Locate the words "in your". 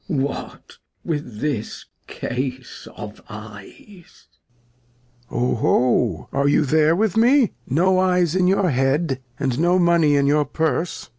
8.35-8.71, 10.15-10.45